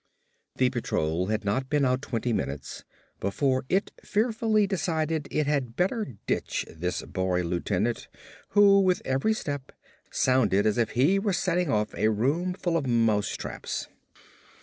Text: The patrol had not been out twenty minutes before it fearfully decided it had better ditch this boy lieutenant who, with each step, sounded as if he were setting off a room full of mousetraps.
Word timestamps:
The 0.55 0.71
patrol 0.71 1.27
had 1.27 1.45
not 1.45 1.69
been 1.69 1.85
out 1.85 2.01
twenty 2.01 2.33
minutes 2.33 2.83
before 3.19 3.65
it 3.69 3.91
fearfully 4.03 4.65
decided 4.65 5.27
it 5.29 5.45
had 5.45 5.75
better 5.75 6.15
ditch 6.25 6.65
this 6.75 7.03
boy 7.03 7.43
lieutenant 7.43 8.07
who, 8.57 8.79
with 8.79 9.03
each 9.05 9.37
step, 9.37 9.71
sounded 10.09 10.65
as 10.65 10.79
if 10.79 10.93
he 10.97 11.19
were 11.19 11.33
setting 11.33 11.69
off 11.69 11.93
a 11.93 12.07
room 12.09 12.53
full 12.55 12.77
of 12.77 12.87
mousetraps. 12.87 13.89